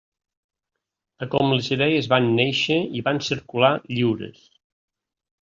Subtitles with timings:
[1.23, 4.43] De com les idees van néixer i van circular lliures.